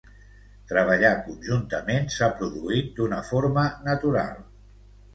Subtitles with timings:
[0.71, 4.47] Treballar conjuntament s’ha produït d’una forma natural.